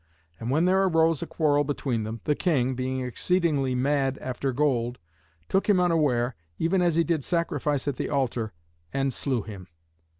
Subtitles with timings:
[0.39, 4.97] And when there arose a quarrel between them, the king, being exceedingly mad after gold,
[5.47, 8.51] took him unaware, even as he did sacrifice at the altar,
[8.91, 9.67] and slew him.